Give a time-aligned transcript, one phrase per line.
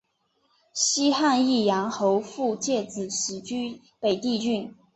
[0.73, 4.73] 西汉义阳侯傅介子始居北地郡。